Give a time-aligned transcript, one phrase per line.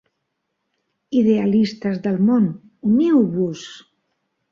[1.19, 2.47] Idealistes del món,
[2.93, 3.67] uniu-vos!